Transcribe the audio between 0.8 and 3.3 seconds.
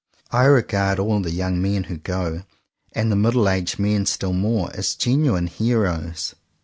all the young men who go, and the